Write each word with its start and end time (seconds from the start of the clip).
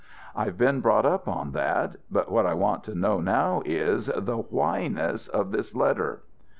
"I've 0.35 0.57
been 0.57 0.81
brought 0.81 1.05
up 1.05 1.27
on 1.27 1.51
that. 1.51 1.97
But 2.09 2.31
what 2.31 2.47
I 2.47 2.55
want 2.55 2.83
to 2.85 2.95
know 2.95 3.19
now 3.21 3.61
is 3.65 4.07
the 4.07 4.37
whyness 4.49 5.29
of 5.29 5.51
this 5.51 5.75
letter." 5.75 6.23